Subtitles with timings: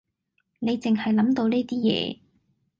[0.57, 2.19] 你淨係諗到呢啲嘢